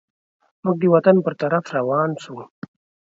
موږ 0.63 0.75
د 0.81 0.83
وطن 0.93 1.15
پر 1.25 1.33
طرف 1.41 1.65
روان 1.77 2.09
سوو. 2.23 2.43